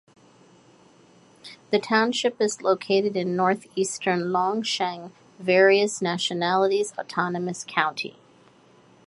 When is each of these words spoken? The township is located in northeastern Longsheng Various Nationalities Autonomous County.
The 1.69 1.77
township 1.77 2.41
is 2.41 2.63
located 2.63 3.15
in 3.15 3.35
northeastern 3.35 4.31
Longsheng 4.33 5.11
Various 5.37 6.01
Nationalities 6.01 6.91
Autonomous 6.97 7.63
County. 7.67 8.17